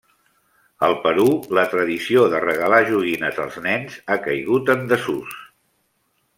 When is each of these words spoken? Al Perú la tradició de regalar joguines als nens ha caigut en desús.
Al 0.87 0.95
Perú 1.03 1.25
la 1.57 1.65
tradició 1.73 2.25
de 2.33 2.41
regalar 2.47 2.81
joguines 2.89 3.39
als 3.45 3.61
nens 3.69 4.01
ha 4.15 4.19
caigut 4.27 4.75
en 4.79 4.85
desús. 4.95 5.41